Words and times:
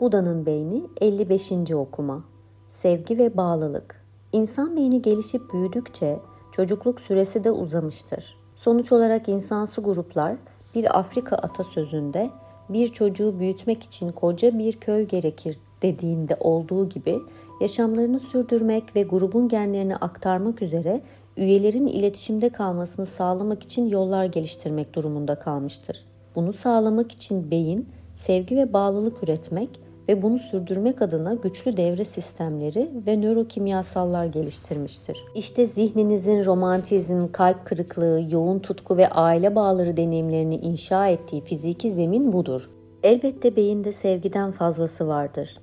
Buda'nın 0.00 0.46
beyni 0.46 0.82
55. 1.00 1.52
okuma. 1.74 2.24
Sevgi 2.68 3.18
ve 3.18 3.36
bağlılık. 3.36 4.04
İnsan 4.32 4.76
beyni 4.76 5.02
gelişip 5.02 5.52
büyüdükçe 5.52 6.18
çocukluk 6.52 7.00
süresi 7.00 7.44
de 7.44 7.50
uzamıştır. 7.50 8.36
Sonuç 8.56 8.92
olarak 8.92 9.28
insansı 9.28 9.80
gruplar 9.80 10.36
bir 10.74 10.98
Afrika 10.98 11.36
atasözünde 11.36 12.30
bir 12.68 12.88
çocuğu 12.88 13.38
büyütmek 13.38 13.82
için 13.82 14.12
koca 14.12 14.58
bir 14.58 14.72
köy 14.72 15.02
gerekir 15.02 15.58
dediğinde 15.82 16.36
olduğu 16.40 16.88
gibi 16.88 17.18
yaşamlarını 17.60 18.20
sürdürmek 18.20 18.96
ve 18.96 19.02
grubun 19.02 19.48
genlerini 19.48 19.96
aktarmak 19.96 20.62
üzere 20.62 21.00
üyelerin 21.36 21.86
iletişimde 21.86 22.48
kalmasını 22.48 23.06
sağlamak 23.06 23.62
için 23.62 23.88
yollar 23.88 24.24
geliştirmek 24.24 24.94
durumunda 24.94 25.34
kalmıştır. 25.34 26.04
Bunu 26.34 26.52
sağlamak 26.52 27.12
için 27.12 27.50
beyin 27.50 27.88
sevgi 28.14 28.56
ve 28.56 28.72
bağlılık 28.72 29.22
üretmek 29.22 29.80
ve 30.08 30.22
bunu 30.22 30.38
sürdürmek 30.38 31.02
adına 31.02 31.34
güçlü 31.34 31.76
devre 31.76 32.04
sistemleri 32.04 32.90
ve 33.06 33.20
nörokimyasallar 33.20 34.24
geliştirmiştir. 34.24 35.24
İşte 35.34 35.66
zihninizin 35.66 36.44
romantizm, 36.44 37.32
kalp 37.32 37.64
kırıklığı, 37.64 38.22
yoğun 38.30 38.58
tutku 38.58 38.96
ve 38.96 39.08
aile 39.08 39.54
bağları 39.54 39.96
deneyimlerini 39.96 40.56
inşa 40.56 41.08
ettiği 41.08 41.40
fiziki 41.40 41.90
zemin 41.90 42.32
budur. 42.32 42.70
Elbette 43.02 43.56
beyinde 43.56 43.92
sevgiden 43.92 44.52
fazlası 44.52 45.08
vardır. 45.08 45.60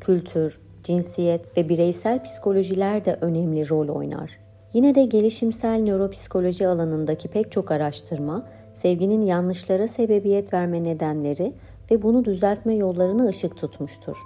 Kültür, 0.00 0.60
cinsiyet 0.84 1.56
ve 1.56 1.68
bireysel 1.68 2.24
psikolojiler 2.24 3.04
de 3.04 3.18
önemli 3.20 3.68
rol 3.68 3.88
oynar. 3.88 4.38
Yine 4.74 4.94
de 4.94 5.04
gelişimsel 5.04 5.80
nöropsikoloji 5.80 6.68
alanındaki 6.68 7.28
pek 7.28 7.52
çok 7.52 7.70
araştırma, 7.70 8.46
sevginin 8.74 9.22
yanlışlara 9.22 9.88
sebebiyet 9.88 10.52
verme 10.52 10.84
nedenleri 10.84 11.52
ve 11.90 12.02
bunu 12.02 12.24
düzeltme 12.24 12.74
yollarını 12.74 13.28
ışık 13.28 13.56
tutmuştur. 13.56 14.16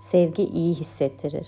Sevgi 0.00 0.42
iyi 0.42 0.74
hissettirir. 0.74 1.46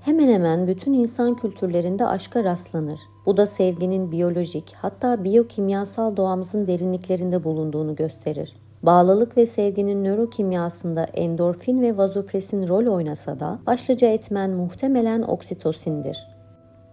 Hemen 0.00 0.28
hemen 0.28 0.66
bütün 0.66 0.92
insan 0.92 1.36
kültürlerinde 1.36 2.06
aşka 2.06 2.44
rastlanır. 2.44 3.00
Bu 3.26 3.36
da 3.36 3.46
sevginin 3.46 4.12
biyolojik 4.12 4.74
hatta 4.76 5.24
biyokimyasal 5.24 6.16
doğamızın 6.16 6.66
derinliklerinde 6.66 7.44
bulunduğunu 7.44 7.96
gösterir. 7.96 8.56
Bağlılık 8.82 9.36
ve 9.36 9.46
sevginin 9.46 10.04
nörokimyasında 10.04 11.04
endorfin 11.04 11.82
ve 11.82 11.96
vazopresin 11.96 12.68
rol 12.68 12.86
oynasa 12.86 13.40
da 13.40 13.58
başlıca 13.66 14.08
etmen 14.08 14.50
muhtemelen 14.50 15.22
oksitosindir. 15.22 16.26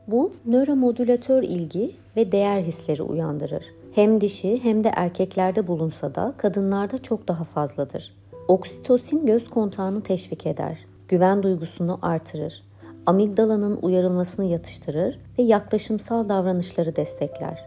Bu 0.08 0.34
nöromodülatör 0.46 1.44
ilgi 1.44 1.96
ve 2.16 2.32
değer 2.32 2.62
hisleri 2.62 3.04
uyandırır. 3.04 3.83
Hem 3.96 4.22
dişi 4.22 4.64
hem 4.64 4.84
de 4.84 4.92
erkeklerde 4.96 5.68
bulunsa 5.68 6.16
da 6.16 6.34
kadınlarda 6.38 6.98
çok 6.98 7.28
daha 7.28 7.44
fazladır. 7.44 8.16
Oksitosin 8.48 9.26
göz 9.26 9.50
kontağını 9.50 10.02
teşvik 10.02 10.46
eder, 10.46 10.86
güven 11.08 11.44
duygusunu 11.44 12.00
artırır, 12.02 12.64
amigdalanın 13.06 13.80
uyarılmasını 13.82 14.46
yatıştırır 14.46 15.20
ve 15.40 15.44
yaklaşımsal 15.44 16.30
davranışları 16.30 16.96
destekler. 16.96 17.66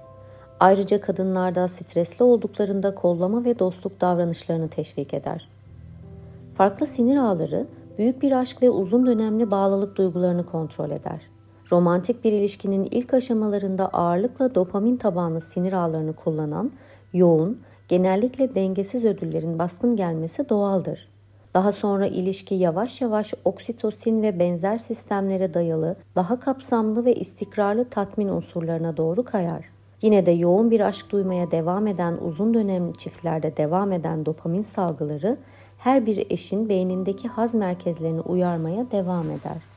Ayrıca 0.60 1.00
kadınlarda 1.00 1.69
stresli 1.69 2.22
olduklarında 2.24 2.94
kollama 2.94 3.44
ve 3.44 3.58
dostluk 3.58 4.00
davranışlarını 4.00 4.69
teşvik 4.69 5.14
eder. 5.14 5.48
Farklı 6.54 6.86
sinir 6.86 7.16
ağları 7.16 7.66
büyük 7.98 8.22
bir 8.22 8.32
aşk 8.32 8.62
ve 8.62 8.70
uzun 8.70 9.06
dönemli 9.06 9.50
bağlılık 9.50 9.97
duygularını 9.97 10.47
kontrol 10.47 10.91
eder. 10.91 11.20
Romantik 11.72 12.25
bir 12.25 12.32
ilişkinin 12.32 12.88
ilk 12.91 13.15
aşamalarında 13.15 13.88
ağırlıkla 13.88 14.54
dopamin 14.54 14.97
tabanlı 14.97 15.41
sinir 15.41 15.72
ağlarını 15.72 16.12
kullanan, 16.12 16.71
yoğun, 17.12 17.59
genellikle 17.88 18.54
dengesiz 18.54 19.04
ödüllerin 19.04 19.59
baskın 19.59 19.97
gelmesi 19.97 20.49
doğaldır. 20.49 21.09
Daha 21.54 21.72
sonra 21.72 22.06
ilişki 22.06 22.54
yavaş 22.54 23.00
yavaş 23.00 23.34
oksitosin 23.44 24.22
ve 24.22 24.38
benzer 24.38 24.78
sistemlere 24.78 25.54
dayalı, 25.54 25.97
daha 26.16 26.41
kapsamlı 26.41 27.04
ve 27.04 27.15
istikrarlı 27.15 27.84
tatmin 27.84 28.28
unsurlarına 28.28 28.97
doğru 28.97 29.25
kayar. 29.25 29.65
Yine 30.03 30.27
de 30.27 30.31
yoğun 30.31 30.71
bir 30.71 30.81
aşk 30.81 31.10
duymaya 31.10 31.50
devam 31.50 31.87
eden 31.87 32.19
uzun 32.25 32.54
dönemli 32.54 32.97
çiftlerde 32.97 33.56
devam 33.56 33.93
eden 33.93 34.27
dopamin 34.27 34.62
salgıları 34.62 35.37
her 35.78 36.06
bir 36.06 36.27
eşin 36.31 36.69
beynindeki 36.69 37.28
haz 37.28 37.54
merkezlerini 37.54 38.21
uyarmaya 38.21 38.91
devam 38.91 39.31
eder. 39.31 39.75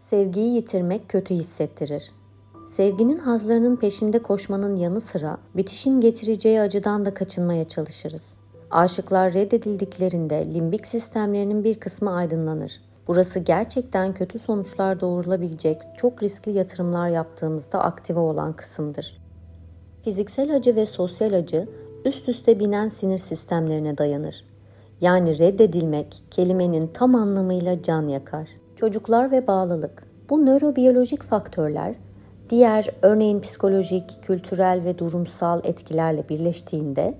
Sevgiyi 0.00 0.54
yitirmek 0.54 1.08
kötü 1.08 1.34
hissettirir. 1.34 2.12
Sevginin 2.68 3.18
hazlarının 3.18 3.76
peşinde 3.76 4.18
koşmanın 4.18 4.76
yanı 4.76 5.00
sıra 5.00 5.38
bitişin 5.56 6.00
getireceği 6.00 6.60
acıdan 6.60 7.04
da 7.04 7.14
kaçınmaya 7.14 7.68
çalışırız. 7.68 8.22
Aşıklar 8.70 9.32
reddedildiklerinde 9.32 10.54
limbik 10.54 10.86
sistemlerinin 10.86 11.64
bir 11.64 11.80
kısmı 11.80 12.12
aydınlanır. 12.12 12.80
Burası 13.08 13.38
gerçekten 13.38 14.14
kötü 14.14 14.38
sonuçlar 14.38 15.00
doğurulabilecek 15.00 15.82
çok 15.96 16.22
riskli 16.22 16.50
yatırımlar 16.52 17.08
yaptığımızda 17.08 17.84
aktive 17.84 18.20
olan 18.20 18.52
kısımdır. 18.52 19.20
Fiziksel 20.04 20.56
acı 20.56 20.76
ve 20.76 20.86
sosyal 20.86 21.32
acı 21.32 21.68
üst 22.04 22.28
üste 22.28 22.58
binen 22.58 22.88
sinir 22.88 23.18
sistemlerine 23.18 23.98
dayanır. 23.98 24.44
Yani 25.00 25.38
reddedilmek 25.38 26.22
kelimenin 26.30 26.86
tam 26.86 27.14
anlamıyla 27.14 27.82
can 27.82 28.08
yakar. 28.08 28.59
Çocuklar 28.80 29.30
ve 29.30 29.46
bağlılık. 29.46 30.02
Bu 30.30 30.46
nörobiyolojik 30.46 31.22
faktörler 31.22 31.94
diğer 32.50 32.90
örneğin 33.02 33.40
psikolojik, 33.40 34.22
kültürel 34.22 34.84
ve 34.84 34.98
durumsal 34.98 35.60
etkilerle 35.64 36.28
birleştiğinde 36.28 37.14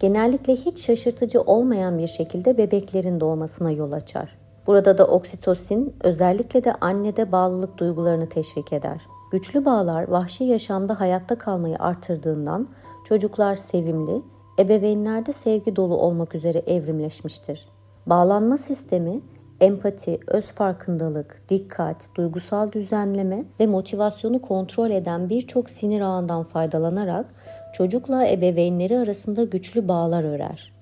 genellikle 0.00 0.56
hiç 0.56 0.78
şaşırtıcı 0.86 1.40
olmayan 1.40 1.98
bir 1.98 2.06
şekilde 2.06 2.58
bebeklerin 2.58 3.20
doğmasına 3.20 3.70
yol 3.70 3.92
açar. 3.92 4.38
Burada 4.66 4.98
da 4.98 5.06
oksitosin 5.06 5.94
özellikle 6.04 6.64
de 6.64 6.72
annede 6.72 7.32
bağlılık 7.32 7.78
duygularını 7.78 8.28
teşvik 8.28 8.72
eder. 8.72 9.02
Güçlü 9.32 9.64
bağlar 9.64 10.08
vahşi 10.08 10.44
yaşamda 10.44 11.00
hayatta 11.00 11.38
kalmayı 11.38 11.76
artırdığından 11.78 12.68
çocuklar 13.04 13.54
sevimli, 13.54 14.22
ebeveynlerde 14.58 15.32
sevgi 15.32 15.76
dolu 15.76 15.96
olmak 15.96 16.34
üzere 16.34 16.58
evrimleşmiştir. 16.58 17.66
Bağlanma 18.06 18.58
sistemi 18.58 19.20
empati, 19.60 20.18
öz 20.26 20.46
farkındalık, 20.46 21.42
dikkat, 21.48 21.96
duygusal 22.14 22.72
düzenleme 22.72 23.44
ve 23.60 23.66
motivasyonu 23.66 24.42
kontrol 24.42 24.90
eden 24.90 25.28
birçok 25.28 25.70
sinir 25.70 26.00
ağından 26.00 26.44
faydalanarak 26.44 27.26
çocukla 27.72 28.26
ebeveynleri 28.26 28.98
arasında 28.98 29.44
güçlü 29.44 29.88
bağlar 29.88 30.24
örer. 30.24 30.72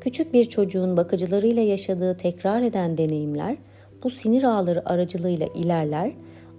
Küçük 0.00 0.32
bir 0.32 0.44
çocuğun 0.44 0.96
bakıcılarıyla 0.96 1.62
yaşadığı 1.62 2.16
tekrar 2.16 2.62
eden 2.62 2.98
deneyimler 2.98 3.56
bu 4.02 4.10
sinir 4.10 4.44
ağları 4.44 4.88
aracılığıyla 4.88 5.46
ilerler, 5.54 6.12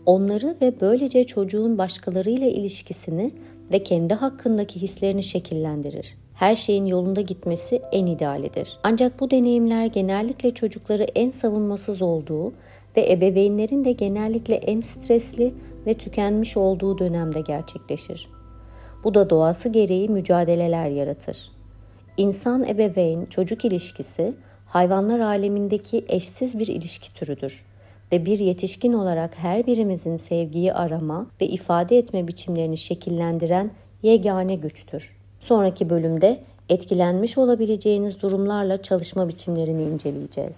onları 0.05 0.55
ve 0.61 0.73
böylece 0.81 1.23
çocuğun 1.23 1.77
başkalarıyla 1.77 2.47
ilişkisini 2.47 3.31
ve 3.71 3.83
kendi 3.83 4.13
hakkındaki 4.13 4.81
hislerini 4.81 5.23
şekillendirir 5.23 6.17
her 6.39 6.55
şeyin 6.55 6.85
yolunda 6.85 7.21
gitmesi 7.21 7.81
en 7.91 8.05
idealidir. 8.05 8.79
Ancak 8.83 9.19
bu 9.19 9.31
deneyimler 9.31 9.85
genellikle 9.85 10.53
çocukları 10.53 11.03
en 11.03 11.31
savunmasız 11.31 12.01
olduğu 12.01 12.53
ve 12.97 13.11
ebeveynlerin 13.11 13.85
de 13.85 13.91
genellikle 13.91 14.55
en 14.55 14.81
stresli 14.81 15.53
ve 15.85 15.93
tükenmiş 15.93 16.57
olduğu 16.57 16.97
dönemde 16.97 17.41
gerçekleşir. 17.41 18.27
Bu 19.03 19.13
da 19.13 19.29
doğası 19.29 19.69
gereği 19.69 20.09
mücadeleler 20.09 20.89
yaratır. 20.89 21.37
İnsan 22.17 22.63
ebeveyn 22.63 23.25
çocuk 23.25 23.65
ilişkisi 23.65 24.33
hayvanlar 24.65 25.19
alemindeki 25.19 26.05
eşsiz 26.07 26.59
bir 26.59 26.67
ilişki 26.67 27.13
türüdür 27.13 27.65
ve 28.11 28.25
bir 28.25 28.39
yetişkin 28.39 28.93
olarak 28.93 29.37
her 29.37 29.67
birimizin 29.67 30.17
sevgiyi 30.17 30.73
arama 30.73 31.27
ve 31.41 31.47
ifade 31.47 31.97
etme 31.97 32.27
biçimlerini 32.27 32.77
şekillendiren 32.77 33.71
yegane 34.03 34.55
güçtür. 34.55 35.18
Sonraki 35.39 35.89
bölümde 35.89 36.39
etkilenmiş 36.69 37.37
olabileceğiniz 37.37 38.21
durumlarla 38.21 38.81
çalışma 38.81 39.27
biçimlerini 39.27 39.83
inceleyeceğiz. 39.83 40.57